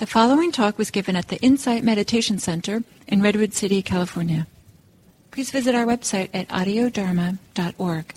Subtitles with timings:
[0.00, 4.46] The following talk was given at the Insight Meditation Center in Redwood City, California.
[5.30, 8.14] Please visit our website at audiodharma.org.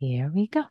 [0.00, 0.64] Here we go.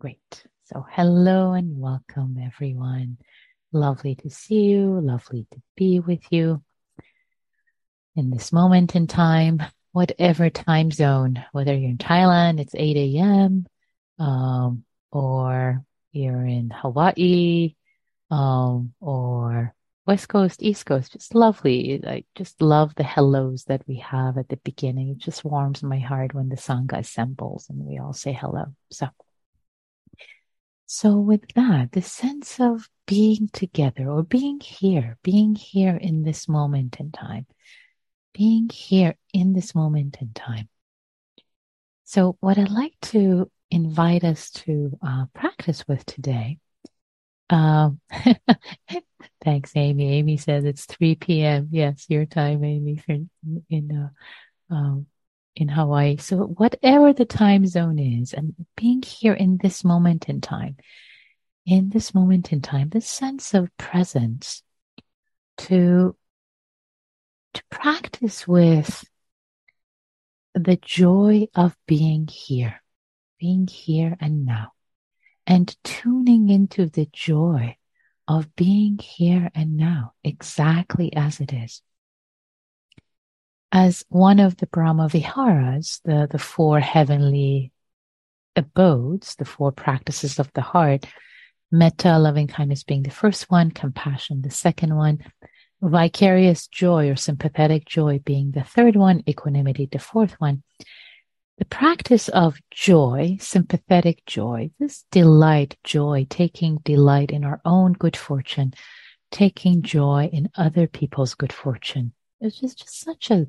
[0.00, 0.44] Great.
[0.64, 3.16] So, hello and welcome, everyone.
[3.72, 6.62] Lovely to see you, lovely to be with you
[8.16, 9.62] in this moment in time,
[9.92, 13.66] whatever time zone, whether you're in Thailand, it's 8 a.m.
[14.18, 17.74] Um, or you're in Hawaii,
[18.30, 19.74] um, or
[20.06, 22.00] West Coast, East Coast, just lovely.
[22.06, 25.10] I just love the hellos that we have at the beginning.
[25.10, 28.74] It just warms my heart when the Sangha assembles and we all say hello.
[28.90, 29.08] So,
[30.86, 36.48] so with that, the sense of being together or being here, being here in this
[36.48, 37.46] moment in time,
[38.34, 40.68] being here in this moment in time.
[42.04, 46.58] So what I'd like to invite us to uh, practice with today.
[47.48, 48.00] Um,
[49.44, 50.12] thanks, Amy.
[50.14, 51.68] Amy says it's 3 p.m.
[51.70, 53.02] Yes, your time, Amy,
[53.68, 54.10] in,
[54.70, 55.06] uh, um,
[55.56, 56.16] in Hawaii.
[56.16, 60.76] So whatever the time zone is and being here in this moment in time,
[61.66, 64.62] in this moment in time, this sense of presence
[65.58, 66.16] to,
[67.54, 69.04] to practice with
[70.54, 72.79] the joy of being here
[73.40, 74.72] being here and now
[75.46, 77.76] and tuning into the joy
[78.28, 81.82] of being here and now exactly as it is.
[83.72, 87.72] As one of the Brahma Viharas, the, the four heavenly
[88.54, 91.06] abodes, the four practices of the heart,
[91.72, 95.18] metta, loving kindness being the first one, compassion the second one,
[95.80, 100.62] vicarious joy or sympathetic joy being the third one, equanimity the fourth one.
[101.60, 108.16] The practice of joy, sympathetic joy, this delight, joy, taking delight in our own good
[108.16, 108.72] fortune,
[109.30, 112.14] taking joy in other people's good fortune.
[112.40, 113.46] It's just, just such a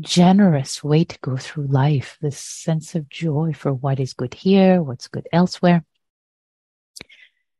[0.00, 2.18] generous way to go through life.
[2.20, 5.84] This sense of joy for what is good here, what's good elsewhere.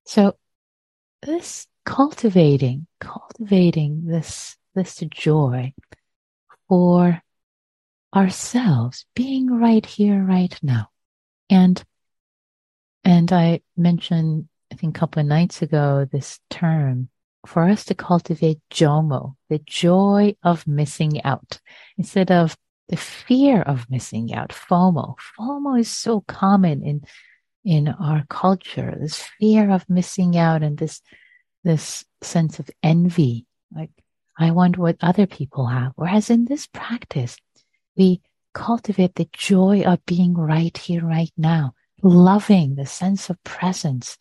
[0.06, 0.34] So
[1.22, 5.72] this cultivating, cultivating this, this joy
[6.68, 7.22] for
[8.14, 10.88] ourselves being right here, right now.
[11.50, 11.82] And,
[13.04, 17.08] and I mentioned, I think a couple of nights ago, this term
[17.46, 21.60] for us to cultivate JOMO, the joy of missing out
[21.96, 22.56] instead of
[22.88, 25.16] the fear of missing out, FOMO.
[25.38, 27.02] FOMO is so common in,
[27.64, 31.02] in our culture, this fear of missing out and this,
[31.64, 33.46] this sense of envy.
[33.74, 33.90] Like,
[34.38, 35.92] I want what other people have.
[35.96, 37.36] Whereas in this practice,
[37.98, 38.22] we
[38.54, 44.16] cultivate the joy of being right here, right now, loving the sense of presence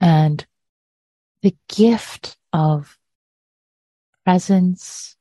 [0.00, 0.46] and
[1.42, 2.98] the gift of
[4.24, 5.16] presence,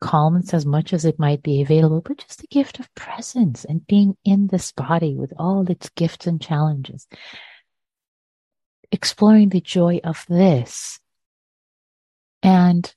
[0.00, 3.86] calmness as much as it might be available, but just the gift of presence and
[3.86, 7.06] being in this body with all its gifts and challenges.
[8.90, 10.98] Exploring the joy of this
[12.42, 12.94] and,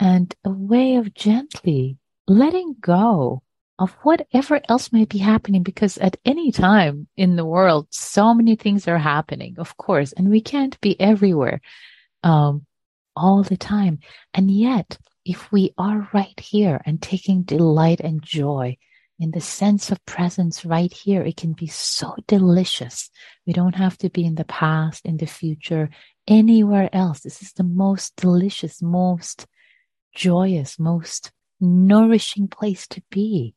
[0.00, 3.42] and a way of gently letting go
[3.78, 8.56] of whatever else might be happening because at any time in the world so many
[8.56, 11.60] things are happening of course and we can't be everywhere
[12.22, 12.66] um,
[13.18, 13.98] all the time.
[14.32, 18.78] And yet if we are right here and taking delight and joy
[19.18, 23.10] in the sense of presence right here it can be so delicious.
[23.46, 25.90] We don't have to be in the past in the future
[26.26, 27.20] anywhere else.
[27.20, 29.46] This is the most delicious most
[30.14, 33.54] joyous most nourishing place to be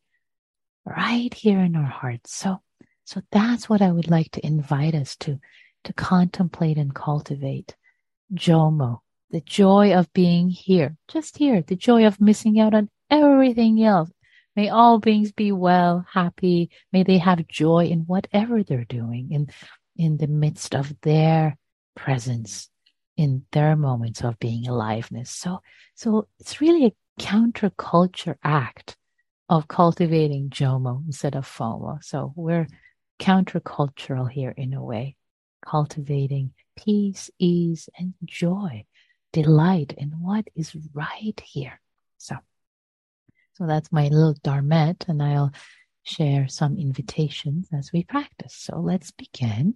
[0.86, 2.34] right here in our hearts.
[2.34, 2.62] So,
[3.04, 5.40] so that's what I would like to invite us to,
[5.84, 7.76] to contemplate and cultivate.
[8.34, 9.00] Jomo,
[9.30, 14.12] the joy of being here, just here, the joy of missing out on everything else.
[14.56, 16.72] May all beings be well, happy.
[16.92, 19.50] May they have joy in whatever they're doing in,
[19.96, 21.58] in the midst of their
[21.96, 22.70] presence,
[23.16, 25.30] in their moments of being aliveness.
[25.30, 25.62] So,
[25.96, 28.98] so it's really a counterculture act
[29.52, 32.02] of cultivating Jomo instead of FOMO.
[32.02, 32.68] So we're
[33.20, 35.18] countercultural here in a way,
[35.64, 38.86] cultivating peace, ease, and joy,
[39.34, 41.82] delight in what is right here.
[42.18, 42.38] So,
[43.56, 45.52] so that's my little dharmette, and I'll
[46.04, 48.56] share some invitations as we practice.
[48.56, 49.76] So let's begin.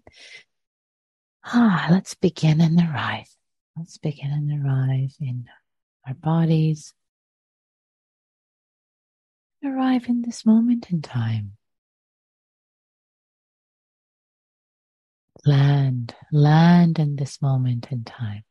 [1.43, 3.27] Ah, let's begin and arrive.
[3.75, 5.47] Let's begin and arrive in
[6.07, 6.93] our bodies,
[9.65, 11.53] arrive in this moment in time.
[15.45, 18.43] Land, land in this moment in time.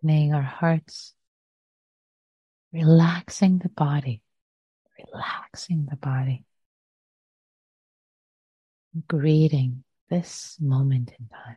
[0.00, 1.14] Opening our hearts,
[2.72, 4.22] relaxing the body,
[5.12, 6.44] relaxing the body,
[9.06, 11.56] greeting this moment in time.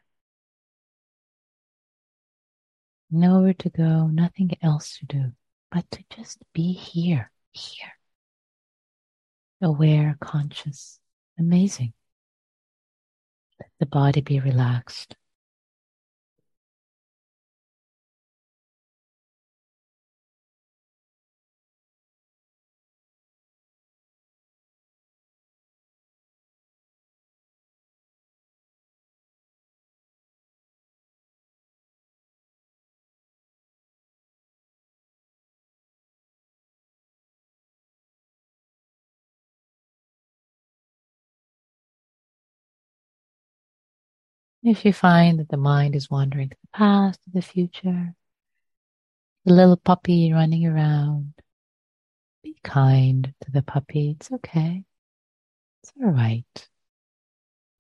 [3.10, 5.32] Nowhere to go, nothing else to do,
[5.72, 7.94] but to just be here, here.
[9.62, 11.00] Aware, conscious,
[11.38, 11.94] amazing.
[13.60, 15.16] Let the body be relaxed.
[44.64, 48.14] If you find that the mind is wandering to the past, to the future,
[49.44, 51.34] the little puppy running around,
[52.44, 54.12] be kind to the puppy.
[54.12, 54.84] It's okay.
[55.82, 56.70] It's all right.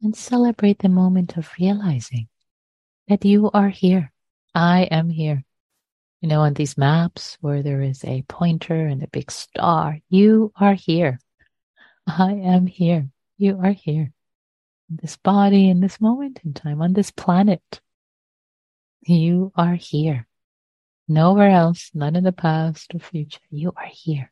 [0.01, 2.29] And celebrate the moment of realizing
[3.07, 4.11] that you are here.
[4.55, 5.43] I am here.
[6.21, 10.51] You know, on these maps where there is a pointer and a big star, you
[10.55, 11.19] are here.
[12.07, 13.09] I am here.
[13.37, 14.13] You are here
[14.91, 17.81] this body in this moment in time on this planet.
[19.01, 20.27] You are here.
[21.07, 23.39] Nowhere else, not in the past or future.
[23.49, 24.31] You are here.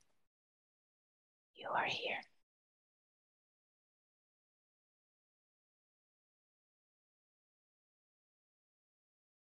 [1.55, 2.17] You are here.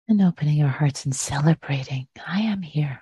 [0.10, 2.08] And opening our hearts and celebrating.
[2.26, 3.02] I am here.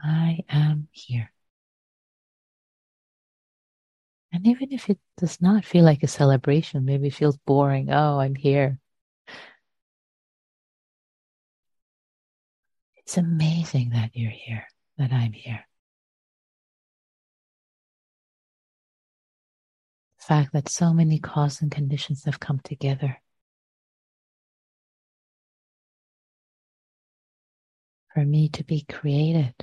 [0.00, 1.32] I am here.
[4.36, 7.90] And even if it does not feel like a celebration, maybe it feels boring.
[7.90, 8.78] Oh, I'm here.
[12.98, 14.66] It's amazing that you're here,
[14.98, 15.66] that I'm here.
[20.18, 23.16] The fact that so many causes and conditions have come together
[28.12, 29.54] for me to be created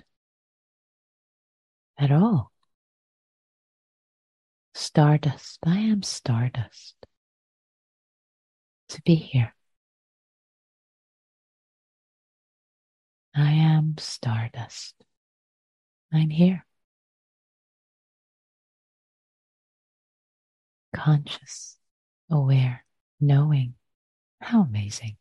[1.99, 2.52] at all.
[4.73, 5.59] Stardust.
[5.65, 6.95] I am stardust.
[8.89, 9.53] To be here.
[13.35, 14.95] I am stardust.
[16.11, 16.65] I'm here.
[20.95, 21.77] Conscious,
[22.29, 22.85] aware,
[23.19, 23.73] knowing.
[24.39, 25.17] How amazing.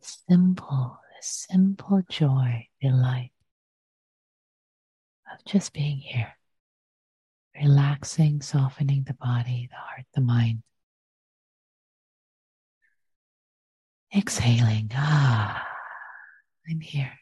[0.00, 3.30] The simple, the simple joy, delight
[5.32, 6.34] of just being here,
[7.60, 10.62] relaxing, softening the body, the heart, the mind.
[14.14, 15.66] Exhaling, ah,
[16.68, 17.18] I'm here.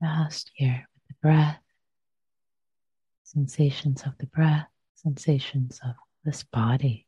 [0.00, 1.58] Just here with the breath,
[3.24, 7.07] sensations of the breath, sensations of this body.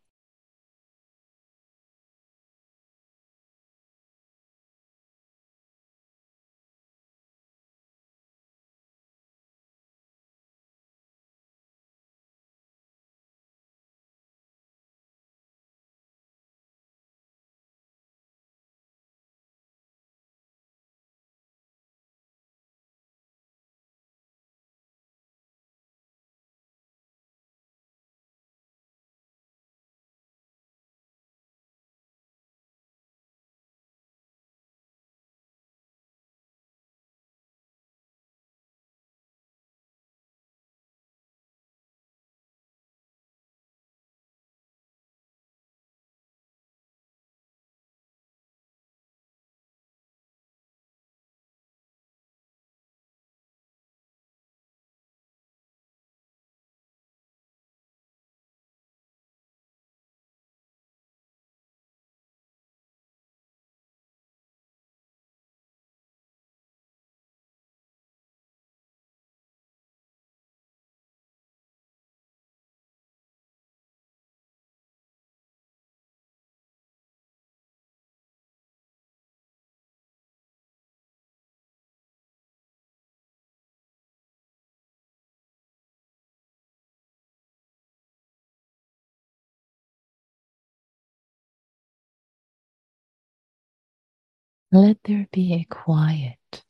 [94.73, 96.65] Let there be a quiet,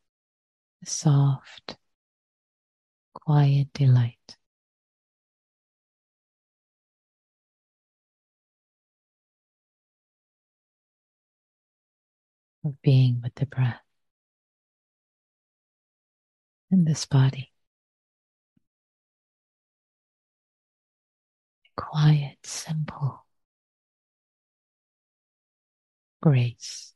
[0.84, 1.76] soft,
[3.12, 4.16] quiet delight.
[12.64, 13.80] Of being with the breath
[16.70, 17.52] in this body.
[21.76, 23.24] Quiet, simple
[26.22, 26.89] grace.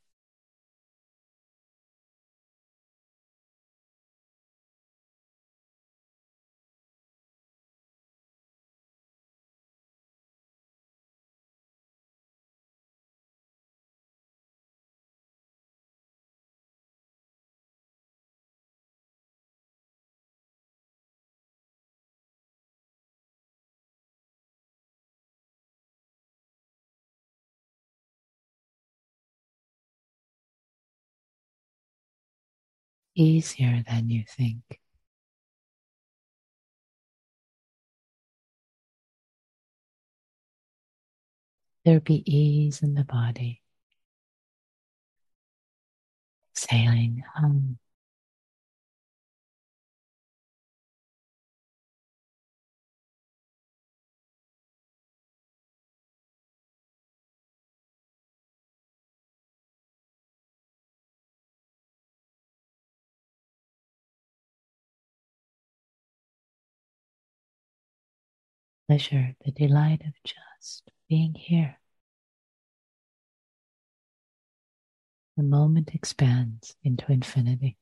[33.14, 34.80] Easier than you think.
[41.85, 43.61] There be ease in the body.
[46.56, 47.78] Exhaling hum.
[68.88, 71.78] Pleasure, the delight of just being here.
[75.36, 77.76] The moment expands into infinity.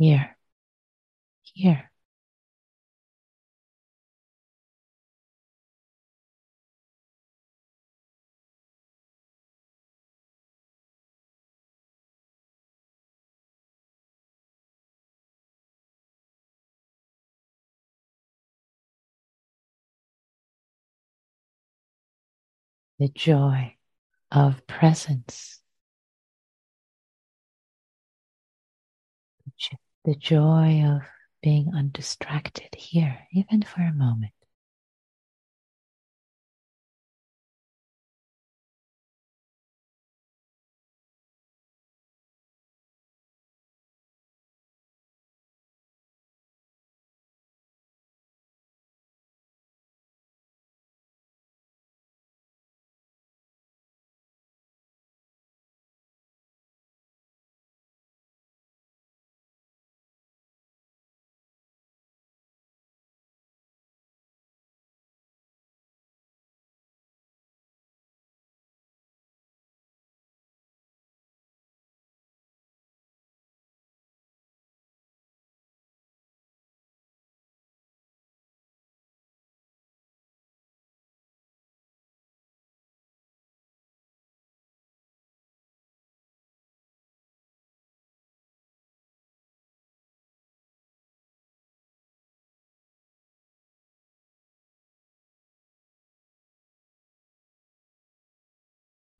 [0.00, 0.36] Here,
[1.54, 1.90] here.
[23.00, 23.76] The joy
[24.30, 25.59] of presence.
[30.04, 31.02] The joy of
[31.42, 34.32] being undistracted here, even for a moment.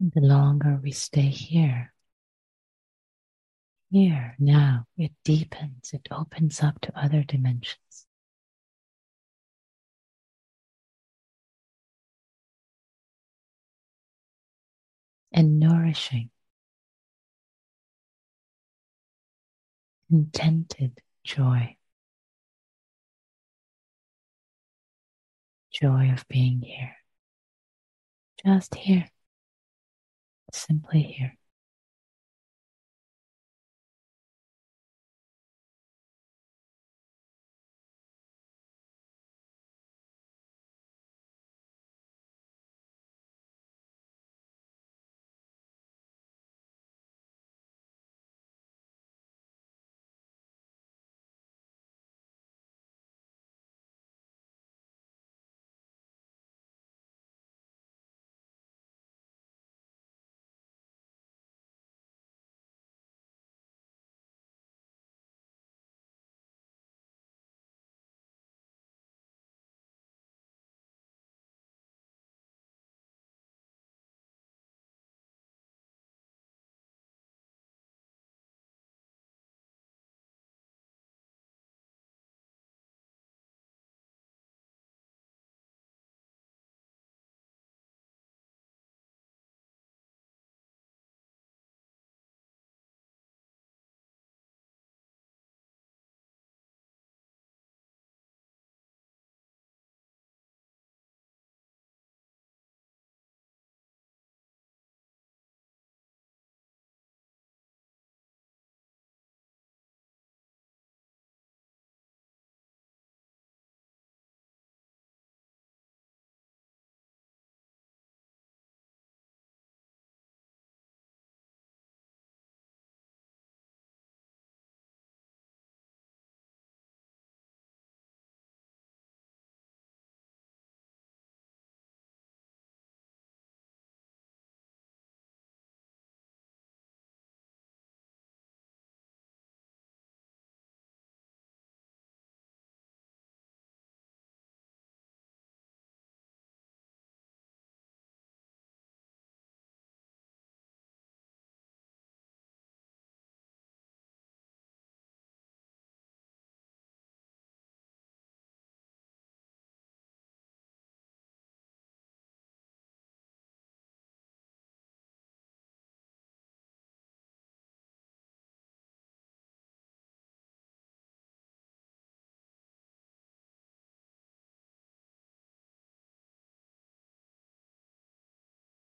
[0.03, 1.93] The longer we stay here,
[3.91, 8.07] here now, it deepens, it opens up to other dimensions.
[15.33, 16.31] And nourishing,
[20.09, 21.77] contented joy.
[25.71, 26.97] Joy of being here.
[28.43, 29.11] Just here.
[30.53, 31.40] Simply here.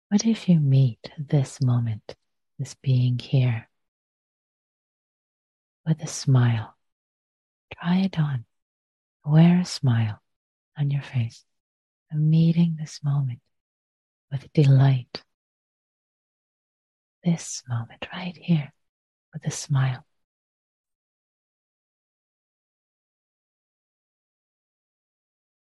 [0.09, 2.15] What if you meet this moment,
[2.61, 3.69] this being here,
[5.85, 6.77] with a smile?
[7.75, 8.45] Try it on.
[9.25, 10.23] Wear a smile
[10.79, 11.45] on your face.
[12.09, 13.41] And meeting this moment
[14.31, 15.25] with delight.
[17.25, 18.73] This moment right here
[19.33, 20.07] with a smile.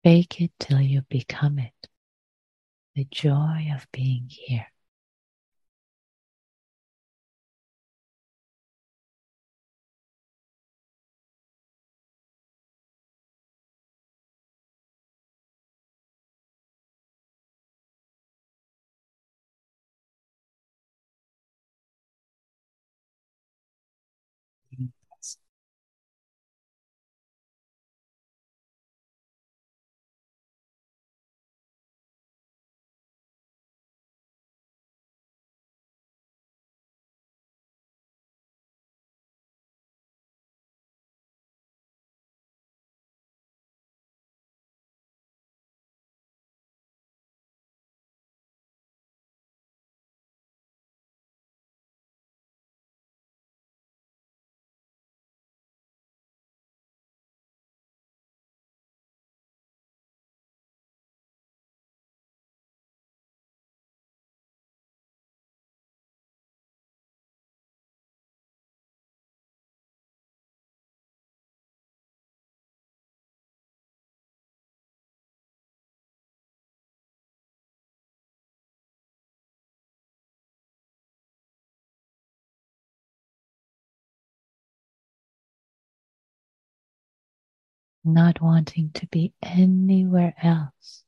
[0.02, 1.88] Fake it till you become it
[2.94, 4.66] the joy of being here.
[88.04, 91.04] Not wanting to be anywhere else,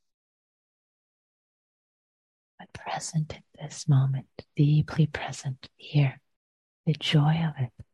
[2.58, 6.20] but present in this moment, deeply present here,
[6.86, 7.85] the joy of it.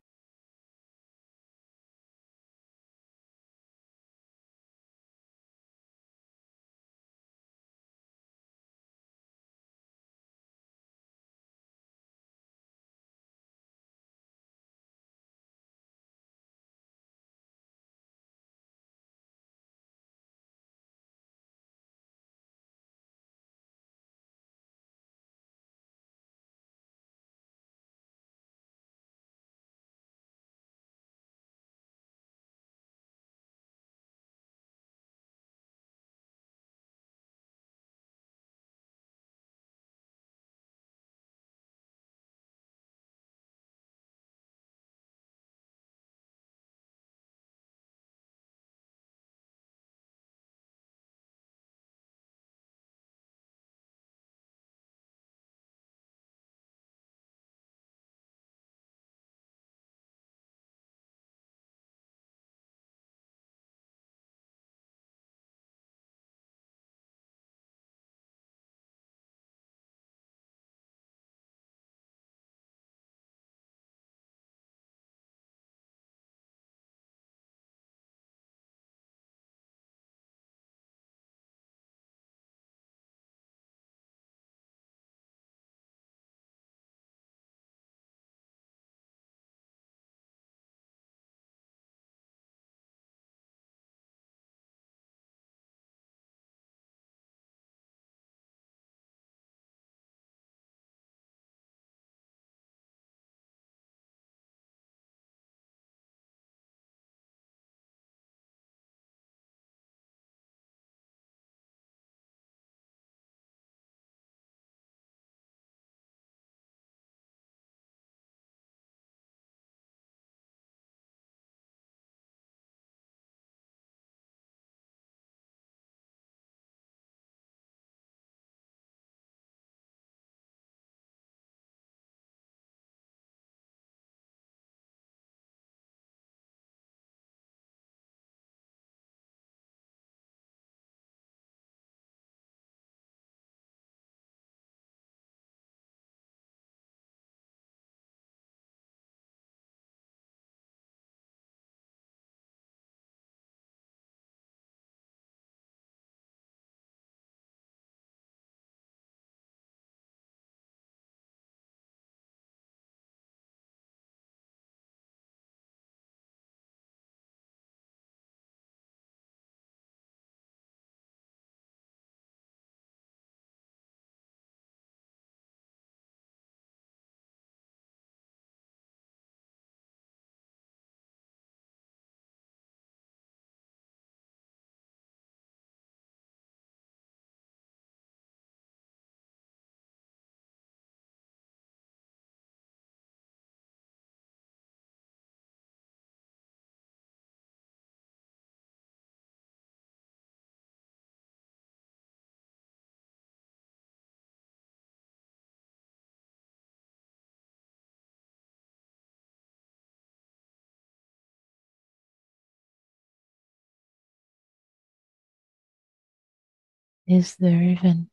[217.13, 218.09] Is there even,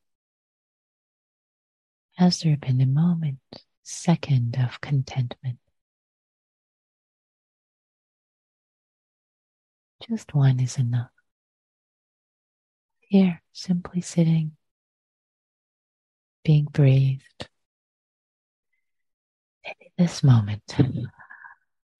[2.17, 3.39] has there been a moment,
[3.81, 5.59] second of contentment?
[10.05, 11.12] Just one is enough.
[12.99, 14.57] Here, simply sitting,
[16.43, 17.47] being breathed.
[19.63, 20.75] Maybe this moment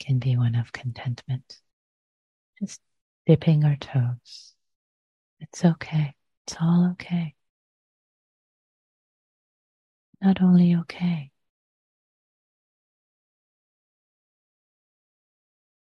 [0.01, 1.62] can be one of contentment.
[2.62, 2.81] Just
[3.25, 4.53] dipping our toes.
[5.39, 6.13] It's okay.
[6.49, 7.35] It's all okay.
[10.19, 11.31] Not only okay,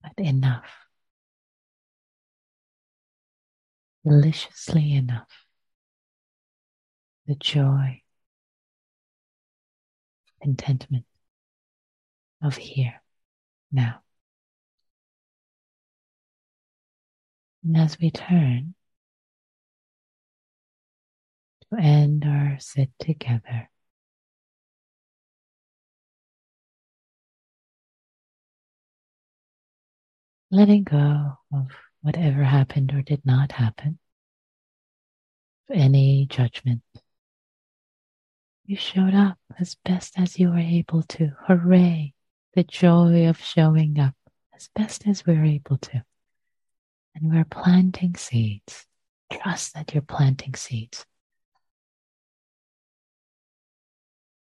[0.03, 0.67] but enough.
[4.05, 5.47] Deliciously enough.
[7.29, 8.03] The joy,
[10.43, 11.05] contentment
[12.43, 13.01] of here,
[13.71, 14.03] now.
[17.63, 18.75] And as we turn,
[21.77, 23.69] end our sit together.
[30.51, 31.69] Letting go of
[32.01, 33.99] whatever happened or did not happen,
[35.71, 36.83] any judgment,
[38.65, 41.33] You showed up as best as you were able to.
[41.47, 42.15] Hooray!
[42.55, 44.15] The joy of showing up
[44.55, 46.05] as best as we're able to.
[47.15, 48.87] And we're planting seeds.
[49.33, 51.07] Trust that you're planting seeds.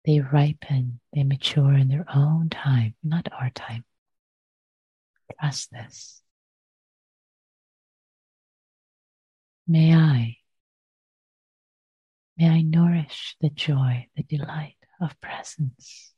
[0.04, 3.84] They ripen, they mature in their own time, not our time.
[5.38, 6.22] Trust this.
[9.66, 10.36] May I,
[12.36, 16.12] may I nourish the joy, the delight of presence.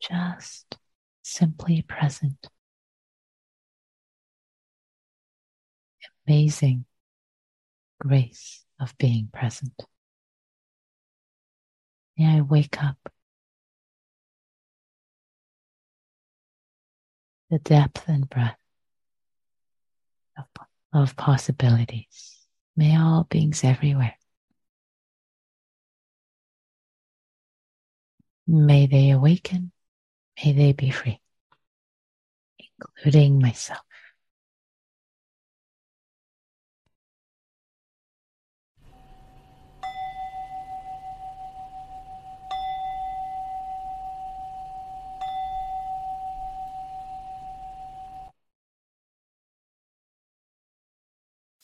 [0.00, 0.76] Just
[1.22, 2.46] simply present.
[6.26, 6.84] Amazing
[7.98, 9.74] grace of being present.
[12.22, 13.08] May I wake up
[17.50, 18.54] the depth and breadth
[20.38, 20.44] of,
[20.92, 22.46] of possibilities.
[22.76, 24.14] May all beings everywhere.
[28.46, 29.72] May they awaken.
[30.44, 31.20] May they be free,
[32.78, 33.82] including myself.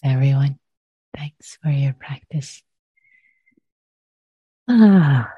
[0.02, 0.58] Everyone.
[1.16, 2.62] Thanks for your practice.
[4.68, 5.32] Ah.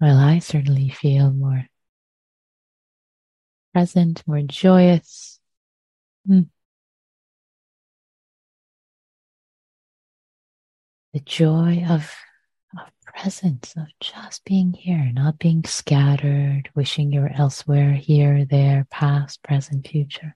[0.00, 1.66] Well, I certainly feel more
[3.72, 5.40] present, more joyous.
[6.28, 6.48] Mm.
[11.14, 12.12] The joy of,
[12.78, 19.42] of presence, of just being here, not being scattered, wishing you're elsewhere, here, there, past,
[19.42, 20.34] present, future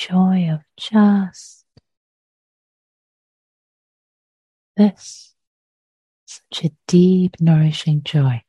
[0.00, 1.66] joy of just
[4.76, 5.34] this.
[6.24, 8.42] Such a deep, nourishing joy.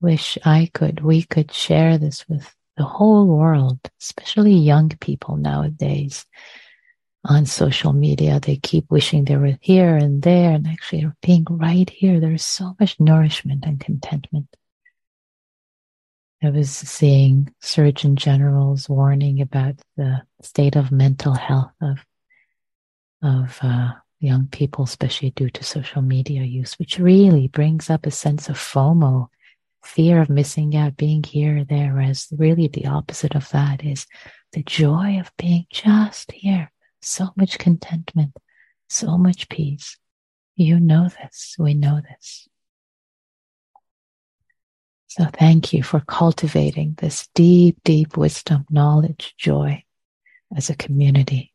[0.00, 6.26] Wish I could, we could share this with the whole world, especially young people nowadays
[7.24, 8.38] on social media.
[8.38, 12.20] They keep wishing they were here and there, and actually being right here.
[12.20, 14.54] There's so much nourishment and contentment.
[16.44, 22.04] I was seeing Surgeon General's warning about the state of mental health of
[23.22, 28.10] of uh, young people, especially due to social media use, which really brings up a
[28.10, 29.28] sense of FOMO,
[29.82, 31.94] fear of missing out, being here or there.
[31.94, 34.06] Whereas really the opposite of that is
[34.52, 36.70] the joy of being just here.
[37.00, 38.36] So much contentment,
[38.90, 39.96] so much peace.
[40.56, 41.56] You know this.
[41.58, 42.48] We know this.
[45.16, 49.84] So thank you for cultivating this deep, deep wisdom, knowledge, joy
[50.56, 51.52] as a community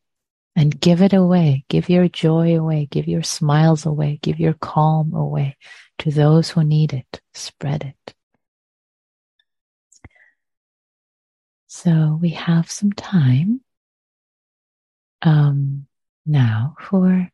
[0.56, 1.66] and give it away.
[1.68, 2.86] Give your joy away.
[2.90, 4.18] Give your smiles away.
[4.22, 5.58] Give your calm away
[5.98, 7.20] to those who need it.
[7.34, 8.14] Spread it.
[11.66, 13.60] So we have some time
[15.20, 15.86] um,
[16.24, 17.28] now for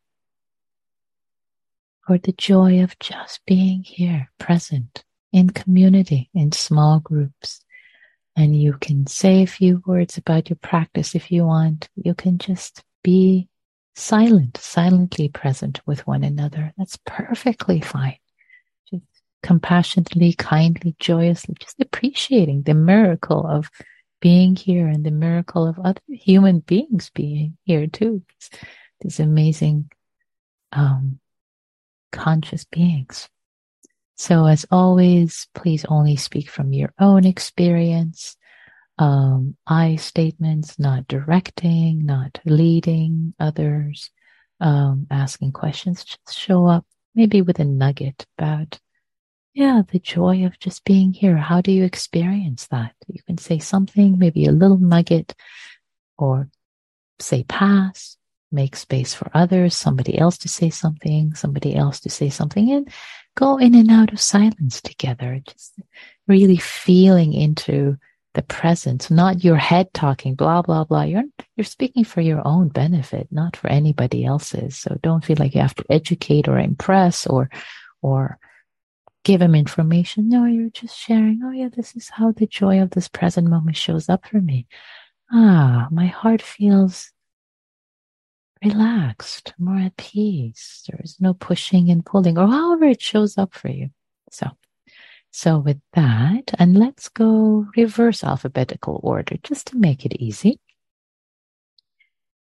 [2.04, 5.04] for the joy of just being here, present,
[5.36, 7.62] in community, in small groups.
[8.36, 11.90] And you can say a few words about your practice if you want.
[11.94, 13.50] You can just be
[13.94, 16.72] silent, silently present with one another.
[16.78, 18.16] That's perfectly fine.
[18.90, 19.04] Just
[19.42, 23.70] compassionately, kindly, joyously, just appreciating the miracle of
[24.22, 28.22] being here and the miracle of other human beings being here too.
[29.02, 29.90] These amazing,
[30.72, 31.20] um,
[32.10, 33.28] conscious beings.
[34.16, 38.36] So, as always, please only speak from your own experience.
[38.98, 44.10] Um, I statements, not directing, not leading others,
[44.58, 46.02] um, asking questions.
[46.02, 48.80] Just show up maybe with a nugget about,
[49.52, 51.36] yeah, the joy of just being here.
[51.36, 52.94] How do you experience that?
[53.08, 55.34] You can say something, maybe a little nugget,
[56.16, 56.48] or
[57.18, 58.15] say pass,
[58.52, 62.88] make space for others, somebody else to say something, somebody else to say something, and
[63.36, 65.78] go in and out of silence together, just
[66.26, 67.96] really feeling into
[68.34, 71.02] the presence, not your head talking, blah, blah, blah.
[71.02, 71.24] You're,
[71.56, 74.76] you're speaking for your own benefit, not for anybody else's.
[74.76, 77.48] So don't feel like you have to educate or impress or,
[78.02, 78.38] or
[79.24, 80.28] give them information.
[80.28, 81.40] No, you're just sharing.
[81.42, 84.66] Oh yeah, this is how the joy of this present moment shows up for me.
[85.32, 87.10] Ah, my heart feels
[88.64, 90.84] relaxed, more at peace.
[90.88, 93.90] There is no pushing and pulling, or however it shows up for you.
[94.30, 94.48] So,
[95.30, 100.60] so with that, and let's go reverse alphabetical order just to make it easy.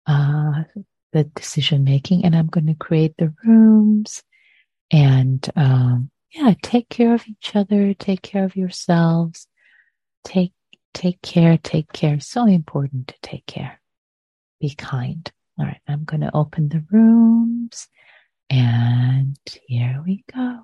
[0.06, 0.64] Uh,
[1.12, 4.22] the decision making and I'm going to create the rooms
[4.90, 9.46] and, um, yeah, take care of each other, take care of yourselves,
[10.24, 10.52] take,
[10.92, 12.18] take care, take care.
[12.20, 13.80] So important to take care.
[14.60, 15.30] Be kind.
[15.58, 15.80] All right.
[15.88, 17.88] I'm going to open the rooms
[18.50, 20.60] and here we go.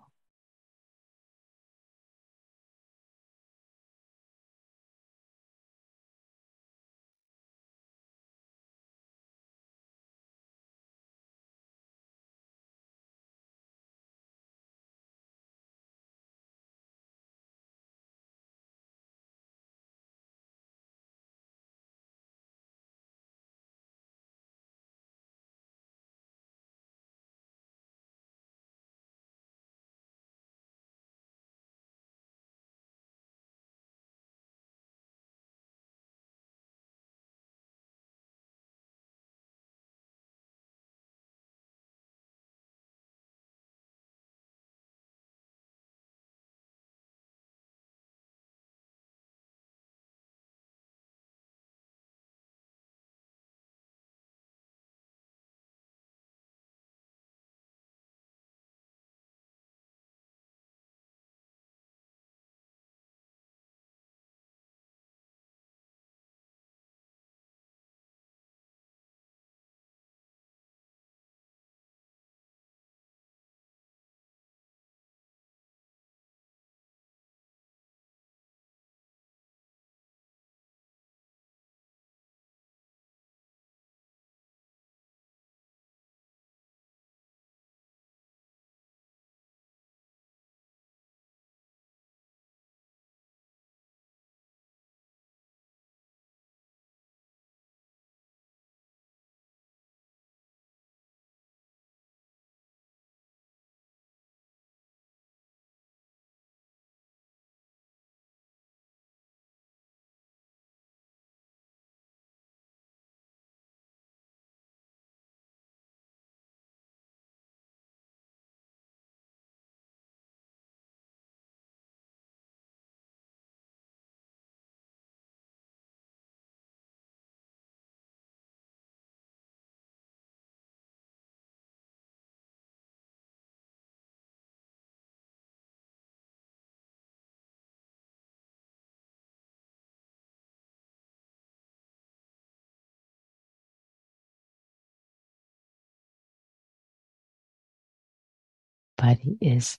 [149.01, 149.79] Everybody is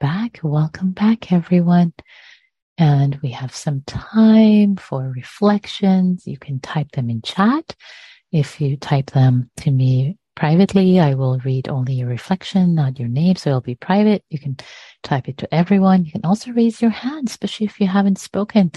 [0.00, 0.40] back.
[0.42, 1.92] Welcome back, everyone.
[2.78, 6.26] And we have some time for reflections.
[6.26, 7.76] You can type them in chat.
[8.32, 13.08] If you type them to me privately, I will read only your reflection, not your
[13.08, 13.36] name.
[13.36, 14.24] So it'll be private.
[14.30, 14.56] You can
[15.04, 16.04] type it to everyone.
[16.04, 18.72] You can also raise your hand, especially if you haven't spoken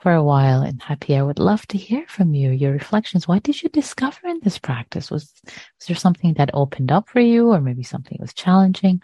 [0.00, 0.62] for a while.
[0.62, 3.28] And happy, I would love to hear from you, your reflections.
[3.28, 5.10] What did you discover in this practice?
[5.10, 9.02] Was, was there something that opened up for you or maybe something was challenging?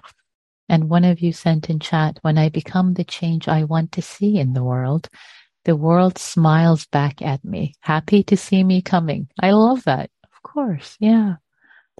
[0.68, 4.02] And one of you sent in chat, when I become the change I want to
[4.02, 5.08] see in the world,
[5.64, 9.28] the world smiles back at me, happy to see me coming.
[9.40, 10.10] I love that.
[10.24, 10.96] Of course.
[10.98, 11.36] Yeah.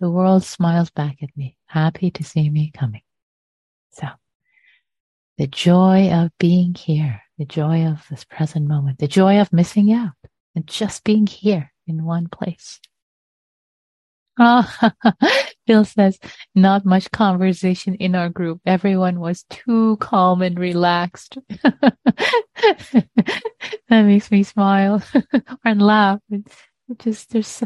[0.00, 3.02] The world smiles back at me, happy to see me coming.
[3.92, 4.08] So
[5.38, 9.92] the joy of being here, the joy of this present moment, the joy of missing
[9.92, 10.12] out
[10.54, 12.80] and just being here in one place.
[14.38, 14.66] Oh,
[15.66, 16.18] Phil says,
[16.54, 18.60] not much conversation in our group.
[18.66, 21.38] Everyone was too calm and relaxed.
[21.48, 23.06] that
[23.90, 25.02] makes me smile
[25.64, 26.20] and laugh.
[26.30, 26.48] It,
[26.88, 27.62] it just, there's,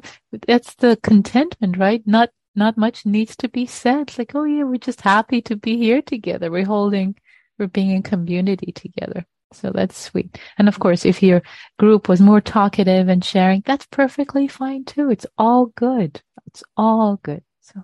[0.47, 2.03] that's the contentment, right?
[2.07, 4.09] Not, not much needs to be said.
[4.09, 6.51] It's like, oh yeah, we're just happy to be here together.
[6.51, 7.17] We're holding,
[7.59, 9.25] we're being in community together.
[9.53, 10.39] So that's sweet.
[10.59, 11.43] And of course, if your
[11.79, 15.11] group was more talkative and sharing, that's perfectly fine too.
[15.11, 16.21] It's all good.
[16.47, 17.43] It's all good.
[17.73, 17.83] So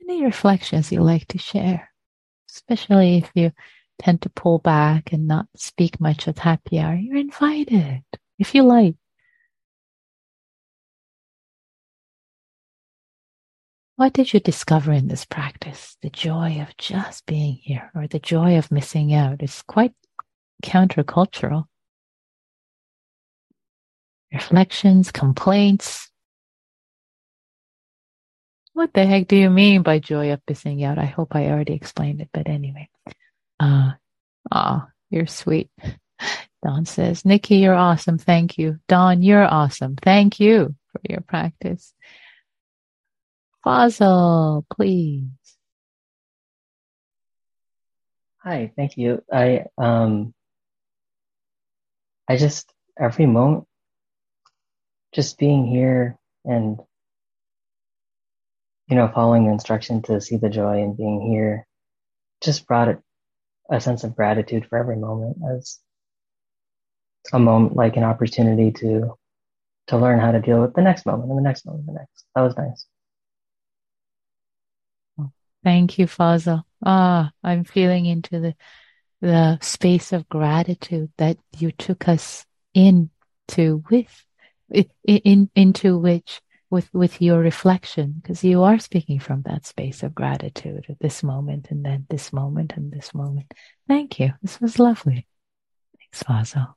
[0.00, 1.90] any reflections you like to share,
[2.50, 3.52] especially if you
[4.00, 8.02] tend to pull back and not speak much at happy hour, you're invited
[8.38, 8.96] if you like.
[13.94, 15.96] What did you discover in this practice?
[16.02, 19.92] The joy of just being here or the joy of missing out is quite
[20.64, 21.66] countercultural.
[24.32, 26.11] Reflections, complaints.
[28.74, 30.98] What the heck do you mean by joy of pissing out?
[30.98, 32.88] I hope I already explained it, but anyway.
[33.60, 33.92] Uh,
[34.50, 35.70] oh, you're sweet.
[36.64, 38.18] Don says, Nikki, you're awesome.
[38.18, 38.78] Thank you.
[38.88, 39.96] Don, you're awesome.
[39.96, 41.92] Thank you for your practice.
[43.64, 45.28] Fazal, please.
[48.42, 49.22] Hi, thank you.
[49.32, 50.34] I um
[52.28, 53.66] I just every moment
[55.12, 56.80] just being here and
[58.92, 61.66] you know following the instruction to see the joy and being here
[62.42, 62.98] just brought it
[63.70, 65.78] a sense of gratitude for every moment as
[67.32, 69.16] a moment like an opportunity to
[69.86, 72.00] to learn how to deal with the next moment and the next moment and the
[72.00, 72.24] next.
[72.34, 72.84] That was nice.
[75.64, 76.62] Thank you, Fazal.
[76.84, 78.54] Ah, I'm feeling into the
[79.22, 84.26] the space of gratitude that you took us into with
[84.70, 90.02] in, in into which with with your reflection because you are speaking from that space
[90.02, 93.52] of gratitude at this moment and then this moment and this moment.
[93.86, 94.32] Thank you.
[94.40, 95.26] This was lovely.
[95.98, 96.74] Thanks, Fazal.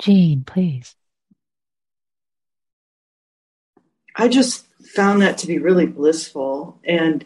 [0.00, 0.96] Jean, please.
[4.14, 7.24] I just found that to be really blissful, and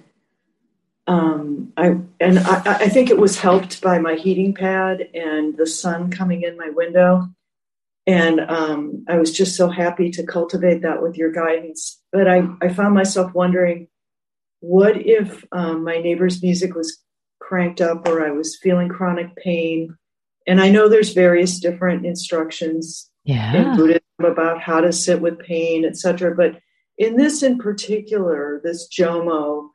[1.06, 5.66] um, I and I, I, think it was helped by my heating pad and the
[5.66, 7.28] sun coming in my window,
[8.06, 12.00] and um, I was just so happy to cultivate that with your guidance.
[12.12, 13.88] But I, I found myself wondering,
[14.60, 16.98] what if um, my neighbor's music was
[17.40, 19.96] cranked up, or I was feeling chronic pain?
[20.46, 23.54] And I know there's various different instructions yeah.
[23.54, 26.34] in Buddhism about how to sit with pain, etc.
[26.34, 26.60] But
[26.98, 29.68] in this in particular, this Jomo,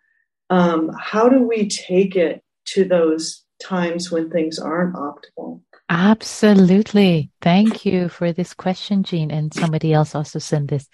[0.50, 5.62] um, how do we take it to those times when things aren't optimal?
[5.88, 7.32] Absolutely.
[7.42, 9.32] Thank you for this question, Jean.
[9.32, 10.88] And somebody else also sent this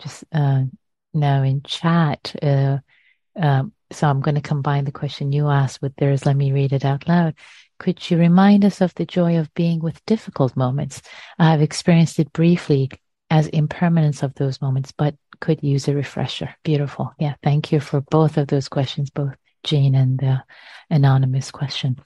[0.00, 0.62] just uh,
[1.12, 2.34] now in chat.
[2.42, 2.78] Uh,
[3.36, 6.24] um, so I'm going to combine the question you asked with theirs.
[6.24, 7.34] Let me read it out loud.
[7.78, 11.02] Could you remind us of the joy of being with difficult moments?
[11.38, 12.90] I have experienced it briefly
[13.28, 16.54] as impermanence of those moments, but could use a refresher.
[16.62, 17.12] Beautiful.
[17.18, 17.34] Yeah.
[17.42, 20.42] Thank you for both of those questions, both Jean and the
[20.90, 21.96] anonymous question.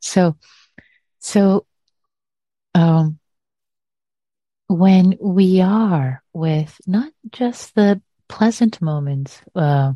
[0.00, 0.36] So,
[1.26, 1.66] so,
[2.72, 3.18] um,
[4.68, 9.94] when we are with not just the pleasant moments, uh,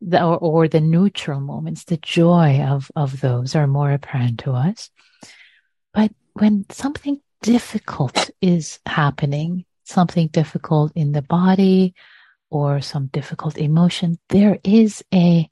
[0.00, 4.52] the, or, or the neutral moments, the joy of, of those are more apparent to
[4.52, 4.90] us.
[5.92, 11.96] But when something difficult is happening, something difficult in the body
[12.48, 15.50] or some difficult emotion, there is a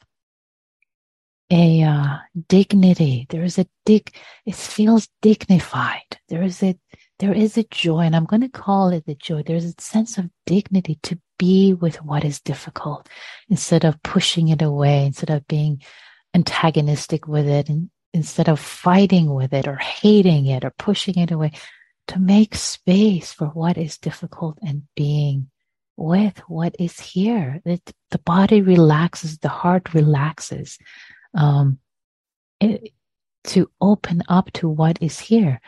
[1.51, 2.19] a uh,
[2.49, 3.27] dignity.
[3.31, 4.15] There is a dig.
[4.45, 6.19] It feels dignified.
[6.29, 6.79] There is a
[7.19, 9.43] there is a joy, and I'm going to call it the joy.
[9.43, 13.09] There's a sense of dignity to be with what is difficult,
[13.49, 15.83] instead of pushing it away, instead of being
[16.35, 21.31] antagonistic with it, and instead of fighting with it or hating it or pushing it
[21.31, 21.53] away
[22.09, 25.51] to make space for what is difficult and being
[25.97, 27.61] with what is here.
[27.65, 30.79] It, the body relaxes, the heart relaxes,
[31.35, 31.79] um,
[32.61, 32.93] it,
[33.45, 35.61] to open up to what is here.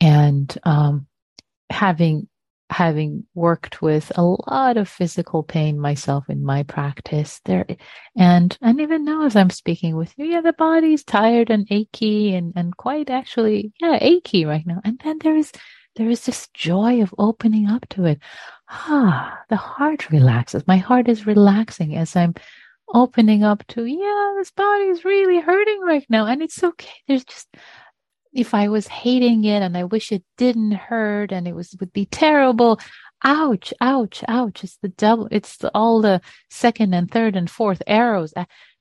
[0.00, 1.06] And um,
[1.70, 2.28] having
[2.70, 7.64] having worked with a lot of physical pain myself in my practice there
[8.14, 12.34] and and even now as i'm speaking with you yeah the body's tired and achy
[12.34, 15.50] and and quite actually yeah achy right now and then there is
[15.98, 18.20] there is this joy of opening up to it.
[18.68, 20.62] Ah, the heart relaxes.
[20.66, 22.34] My heart is relaxing as I'm
[22.94, 26.26] opening up to, yeah, this body is really hurting right now.
[26.26, 26.92] And it's okay.
[27.06, 27.48] There's just,
[28.32, 31.92] if I was hating it and I wish it didn't hurt and it was, would
[31.92, 32.80] be terrible.
[33.24, 34.64] Ouch, ouch, ouch.
[34.64, 36.20] It's the double, it's the, all the
[36.50, 38.32] second and third and fourth arrows.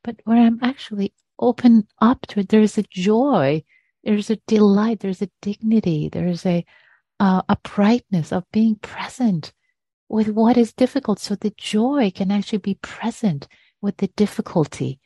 [0.03, 3.63] But when I'm actually open up to it, there's a joy.
[4.03, 4.99] There's a delight.
[4.99, 6.09] There's a dignity.
[6.09, 6.65] There's a,
[7.19, 9.51] uh, uprightness of being present
[10.09, 11.19] with what is difficult.
[11.19, 13.47] So the joy can actually be present
[13.81, 14.99] with the difficulty.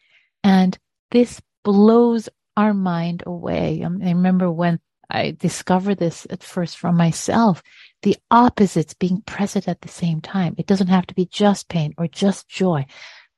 [0.44, 0.78] And
[1.12, 3.84] this blows our mind away.
[3.84, 7.62] Um, I remember when I discovered this at first for myself,
[8.04, 10.56] the opposites being present at the same time.
[10.58, 12.86] It doesn't have to be just pain or just joy.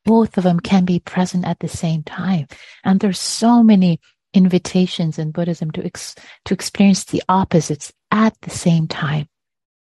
[0.06, 2.48] Both of them can be present at the same time.
[2.84, 4.00] And there's so many
[4.34, 6.16] invitations in Buddhism to ex-
[6.46, 9.28] to experience the opposites at the same time.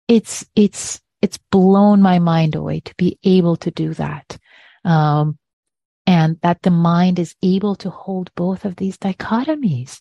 [0.08, 4.38] It's it's it's blown my mind away to be able to do that,
[4.84, 5.38] um,
[6.06, 10.00] and that the mind is able to hold both of these dichotomies.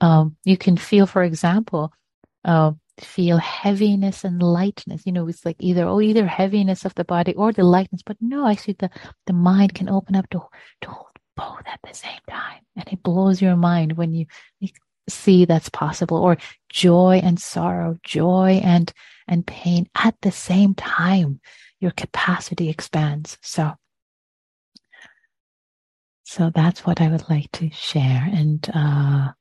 [0.00, 1.92] Um, you can feel, for example,
[2.44, 5.02] uh, feel heaviness and lightness.
[5.06, 8.02] You know, it's like either oh, either heaviness of the body or the lightness.
[8.04, 8.90] But no, actually, the
[9.26, 10.40] the mind can open up to
[10.82, 12.60] to hold both at the same time.
[12.76, 14.26] And it blows your mind when you
[15.08, 16.36] see that's possible or
[16.68, 18.92] joy and sorrow, joy and,
[19.28, 21.40] and pain at the same time.
[21.80, 23.38] your capacity expands.
[23.42, 23.72] So,
[26.32, 28.26] so that's what I would like to share.
[28.32, 29.32] And uh,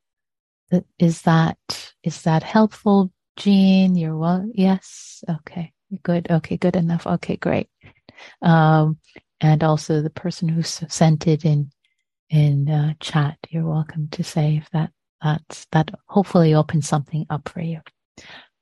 [1.00, 1.58] is that
[2.04, 3.96] is that helpful, Jean?
[3.96, 4.46] You're well.
[4.54, 5.24] Yes.
[5.30, 5.72] Okay.
[6.04, 6.30] Good.
[6.30, 6.58] Okay.
[6.58, 7.08] Good enough.
[7.08, 7.38] Okay.
[7.38, 7.70] Great.
[8.42, 9.00] Um,
[9.40, 11.72] and also the person who sent it in
[12.30, 13.38] in uh, chat.
[13.50, 14.92] You're welcome to say if that
[15.24, 17.80] that's that hopefully opens something up for you.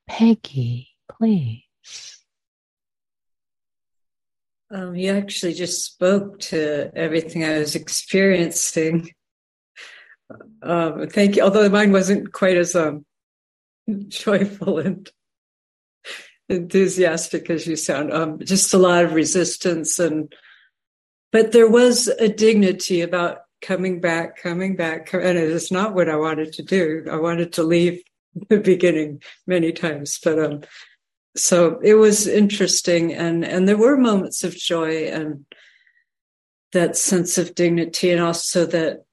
[0.07, 2.18] Peggy, please.
[4.71, 9.11] Um, you actually just spoke to everything I was experiencing.
[10.61, 11.41] Um, thank you.
[11.41, 13.05] Although mine wasn't quite as um,
[14.07, 15.09] joyful and
[16.49, 18.13] enthusiastic as you sound.
[18.13, 20.33] Um, just a lot of resistance and,
[21.31, 26.09] but there was a dignity about coming back, coming back, and it is not what
[26.09, 27.05] I wanted to do.
[27.11, 28.01] I wanted to leave
[28.49, 30.61] the beginning many times, but um,
[31.35, 35.45] so it was interesting, and and there were moments of joy and
[36.73, 39.03] that sense of dignity, and also that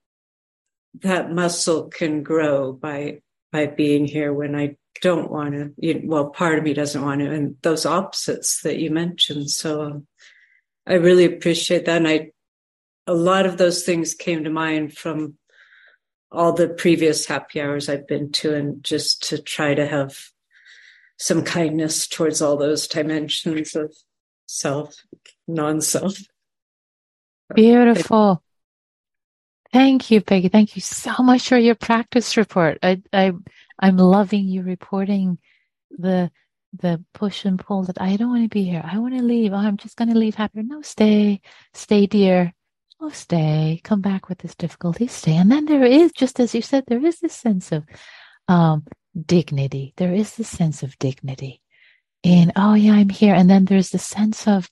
[1.01, 3.21] that muscle can grow by
[3.53, 5.73] by being here when I don't want to.
[5.77, 9.51] You, well, part of me doesn't want to, and those opposites that you mentioned.
[9.51, 10.07] So um,
[10.87, 12.31] I really appreciate that, and I
[13.07, 15.37] a lot of those things came to mind from
[16.33, 20.19] all the previous happy hours I've been to, and just to try to have
[21.17, 23.95] some kindness towards all those dimensions of
[24.47, 24.95] self,
[25.49, 26.19] non self.
[27.55, 28.43] Beautiful.
[29.73, 30.49] Thank you, Peggy.
[30.49, 32.79] Thank you so much for your practice report.
[32.83, 33.33] I, I,
[33.79, 35.39] I'm loving you reporting
[35.91, 36.31] the
[36.79, 38.83] the push and pull that I don't want to be here.
[38.85, 39.53] I want to leave.
[39.53, 40.63] Oh, I'm just going to leave happier.
[40.63, 41.41] No, stay,
[41.73, 42.53] stay, dear.
[43.01, 45.37] Oh, stay, come back with this difficulty, stay.
[45.37, 47.85] And then there is, just as you said, there is this sense of
[48.49, 48.85] um,
[49.25, 49.95] dignity.
[49.97, 51.63] There is this sense of dignity
[52.23, 53.35] in, oh, yeah, I'm here.
[53.35, 54.71] And then there's the sense of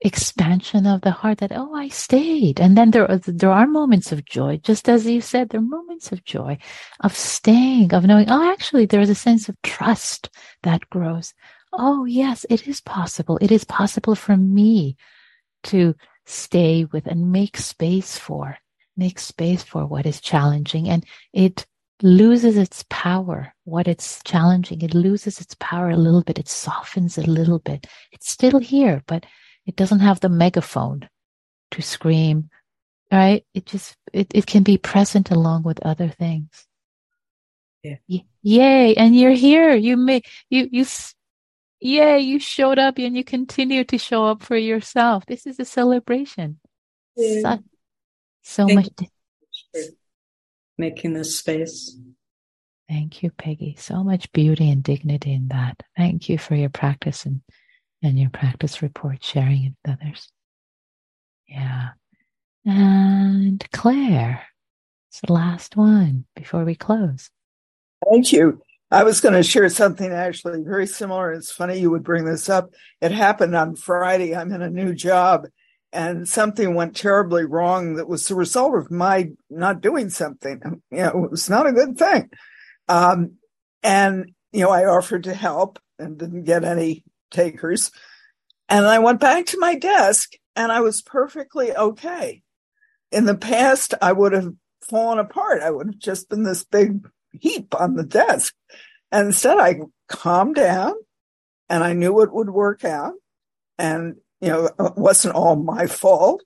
[0.00, 2.60] expansion of the heart that, oh, I stayed.
[2.60, 5.64] And then there are, there are moments of joy, just as you said, there are
[5.64, 6.58] moments of joy,
[7.00, 10.30] of staying, of knowing, oh, actually, there is a sense of trust
[10.62, 11.34] that grows.
[11.72, 13.38] Oh, yes, it is possible.
[13.40, 14.96] It is possible for me
[15.64, 18.58] to stay with and make space for,
[18.96, 20.88] make space for what is challenging.
[20.88, 21.66] And it
[22.02, 23.54] loses its power.
[23.64, 26.38] What it's challenging, it loses its power a little bit.
[26.38, 27.86] It softens a little bit.
[28.12, 29.26] It's still here, but
[29.66, 31.08] it doesn't have the megaphone
[31.72, 32.50] to scream.
[33.12, 33.44] Right?
[33.54, 36.66] It just, it, it can be present along with other things.
[37.82, 37.96] Yeah.
[38.08, 38.94] Y- yay.
[38.94, 39.74] And you're here.
[39.74, 40.84] You may, you, you
[41.80, 45.26] Yay, you showed up and you continue to show up for yourself.
[45.26, 46.58] This is a celebration.
[47.16, 47.40] Yeah.
[47.42, 47.58] So,
[48.42, 48.88] so much.
[48.96, 49.06] for
[50.78, 51.96] making this space.
[52.88, 53.76] Thank you, Peggy.
[53.78, 55.82] So much beauty and dignity in that.
[55.96, 57.40] Thank you for your practice and,
[58.02, 60.30] and your practice report, sharing it with others.
[61.48, 61.90] Yeah.
[62.64, 64.46] And Claire,
[65.10, 67.30] it's the last one before we close.
[68.08, 68.62] Thank you.
[68.90, 71.32] I was going to share something actually very similar.
[71.32, 72.70] It's funny you would bring this up.
[73.00, 74.34] It happened on Friday.
[74.34, 75.46] I'm in a new job
[75.96, 80.60] and something went terribly wrong that was the result of my not doing something.
[80.90, 82.30] You know, it was not a good thing.
[82.86, 83.36] Um,
[83.82, 87.90] and, you know, I offered to help and didn't get any takers.
[88.68, 92.42] And I went back to my desk and I was perfectly okay.
[93.10, 95.62] In the past, I would have fallen apart.
[95.62, 98.54] I would have just been this big heap on the desk.
[99.10, 100.92] And instead, I calmed down
[101.70, 103.14] and I knew it would work out.
[103.78, 106.42] And, you know, it wasn't all my fault.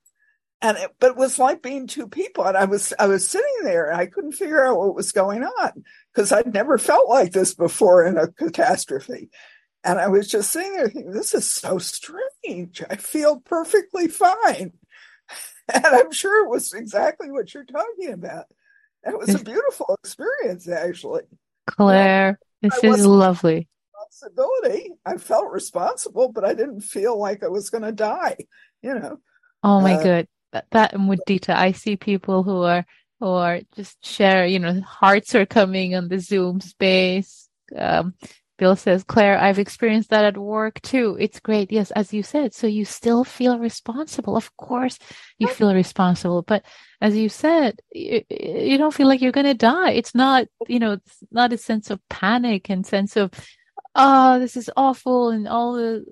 [0.62, 2.44] And it, but it was like being two people.
[2.44, 5.42] And I was, I was sitting there and I couldn't figure out what was going
[5.42, 9.30] on because I'd never felt like this before in a catastrophe.
[9.82, 12.82] And I was just sitting there thinking, this is so strange.
[12.90, 14.72] I feel perfectly fine.
[15.72, 18.46] And I'm sure it was exactly what you're talking about.
[19.04, 21.22] It was a beautiful experience, actually.
[21.68, 23.68] Claire, this is lovely.
[24.10, 24.90] Responsibility.
[25.06, 28.36] I felt responsible, but I didn't feel like I was going to die.
[28.82, 29.18] You know.
[29.62, 31.54] Oh my uh, god, that, that Mudita.
[31.54, 32.84] I see people who are
[33.20, 34.46] who are just share.
[34.46, 37.48] You know, hearts are coming on the Zoom space.
[37.76, 38.14] Um,
[38.58, 41.16] Bill says, Claire, I've experienced that at work too.
[41.18, 41.72] It's great.
[41.72, 42.52] Yes, as you said.
[42.52, 44.36] So you still feel responsible.
[44.36, 44.98] Of course,
[45.38, 46.42] you feel responsible.
[46.42, 46.66] But
[47.00, 49.92] as you said, you, you don't feel like you're going to die.
[49.92, 53.30] It's not, you know, it's not a sense of panic and sense of,
[53.94, 56.04] oh, this is awful and all the,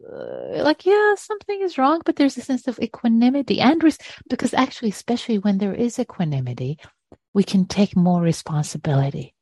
[0.59, 3.99] uh, like, yeah, something is wrong, but there's a sense of equanimity and res-
[4.29, 6.79] because actually, especially when there is equanimity,
[7.35, 9.35] we can take more responsibility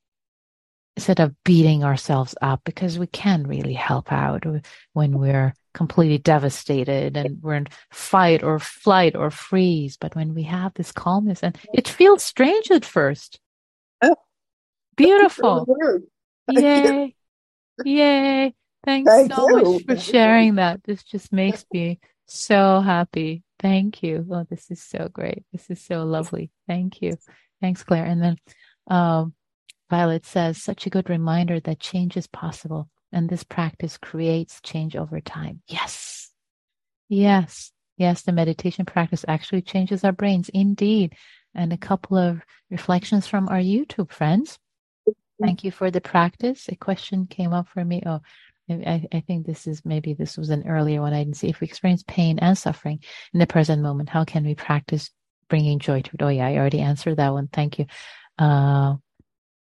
[0.97, 4.45] instead of beating ourselves up because we can really help out
[4.93, 9.97] when we're completely devastated and we're in fight or flight or freeze.
[9.99, 13.41] But when we have this calmness, and it feels strange at first.
[14.03, 14.17] Oh,
[14.97, 15.67] Beautiful.
[16.51, 17.15] Yay.
[17.85, 18.55] Yay.
[18.85, 19.57] Thanks Thank so you.
[19.57, 20.83] much for sharing that.
[20.85, 23.43] This just makes me so happy.
[23.59, 24.27] Thank you.
[24.31, 25.45] Oh, this is so great.
[25.53, 26.51] This is so lovely.
[26.69, 27.17] Thank you.
[27.61, 28.05] Thanks, Claire.
[28.05, 28.37] And then
[28.87, 29.35] um,
[29.91, 34.97] Violet says, such a good reminder that change is possible and this practice creates change
[34.97, 35.63] over time.
[35.69, 36.31] Yes.
[37.09, 37.73] Yes.
[37.97, 38.23] Yes.
[38.23, 40.51] The meditation practice actually changes our brains.
[40.51, 41.15] Indeed.
[41.55, 44.59] And a couple of reflections from our YouTube friends.
[45.41, 46.69] Thank you for the practice.
[46.69, 48.03] A question came up for me.
[48.07, 48.21] Oh,
[48.69, 51.49] I, I, think this is maybe this was an earlier one I didn't see.
[51.49, 53.01] If we experience pain and suffering
[53.33, 55.11] in the present moment, how can we practice
[55.49, 56.23] bringing joy to it?
[56.23, 57.49] Oh, yeah, I already answered that one.
[57.53, 57.87] Thank you.
[58.39, 58.97] Uh,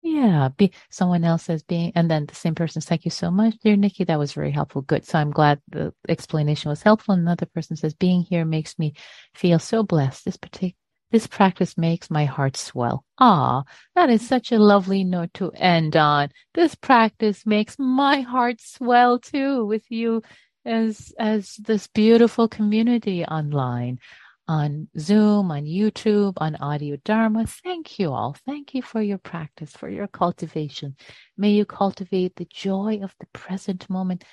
[0.03, 3.31] yeah, be someone else says being, and then the same person says, "Thank you so
[3.31, 4.05] much, dear Nikki.
[4.05, 4.83] That was very helpful.
[4.83, 5.05] Good.
[5.05, 8.95] So I'm glad the explanation was helpful." Another person says, "Being here makes me
[9.35, 10.24] feel so blessed.
[10.24, 10.74] This particular."
[11.13, 13.05] This practice makes my heart swell.
[13.19, 13.63] Ah,
[13.95, 16.31] that is such a lovely note to end on.
[16.55, 20.23] This practice makes my heart swell too with you
[20.65, 23.99] as as this beautiful community online
[24.49, 27.47] on Zoom, on YouTube, on Audio Dharma.
[27.47, 28.37] Thank you all.
[28.45, 30.97] Thank you for your practice, for your cultivation.
[31.37, 34.25] May you cultivate the joy of the present moment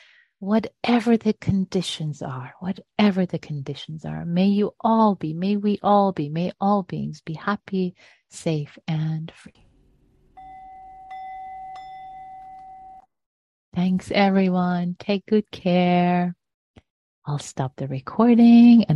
[0.44, 6.12] whatever the conditions are, whatever the conditions are, may you all be, may we all
[6.12, 7.96] be, may all beings be happy,
[8.30, 9.54] safe, and free.
[13.74, 14.98] Thanks, everyone.
[15.00, 16.36] Take good care.
[17.26, 18.92] I'll stop the recording and